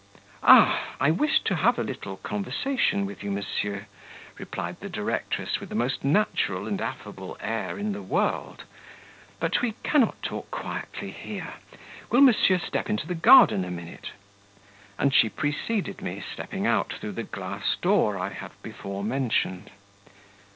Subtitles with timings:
[0.41, 3.85] "Ah, I wished to have a little conversation with you, monsieur,"
[4.39, 8.63] replied the directress with the most natural and affable air in the world;
[9.39, 11.53] "but we cannot talk quietly here;
[12.09, 14.09] will Monsieur step into the garden a minute?"
[14.97, 19.69] And she preceded me, stepping out through the glass door I have before mentioned.